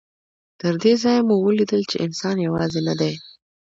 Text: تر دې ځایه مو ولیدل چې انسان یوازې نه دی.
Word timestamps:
تر 0.59 0.73
دې 0.83 0.93
ځایه 1.03 1.21
مو 1.27 1.35
ولیدل 1.47 1.81
چې 1.89 2.01
انسان 2.05 2.35
یوازې 2.47 2.81
نه 2.87 2.93
دی. 2.99 3.13